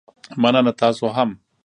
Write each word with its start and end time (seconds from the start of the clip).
مننه، 0.41 0.71
تاسو 0.79 1.07
هم 1.17 1.29